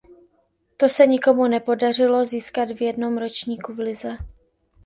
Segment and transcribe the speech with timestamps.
[0.77, 4.17] To se nikomu nepodařilo získat v jednom ročníku v lize.